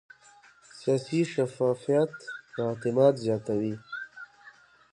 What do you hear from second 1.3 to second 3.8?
شفافیت اعتماد زیاتوي